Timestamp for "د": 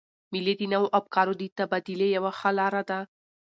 0.57-0.61, 1.37-1.43